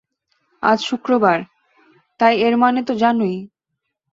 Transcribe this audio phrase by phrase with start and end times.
[0.63, 1.37] আজ শুক্রবার,
[2.19, 3.37] তাই এর মানে তো জানোই।